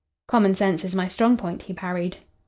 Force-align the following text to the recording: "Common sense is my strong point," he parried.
"Common 0.27 0.55
sense 0.55 0.83
is 0.83 0.95
my 0.95 1.07
strong 1.07 1.37
point," 1.37 1.61
he 1.61 1.73
parried. 1.73 2.17